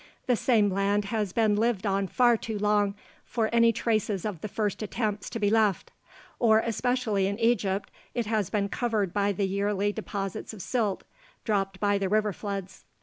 [0.25, 4.47] The same land has been lived on far too long for any traces of the
[4.47, 5.91] first attempts to be left;
[6.39, 11.03] or, especially in Egypt, it has been covered by the yearly deposits of silt,
[11.43, 12.83] dropped by the river floods.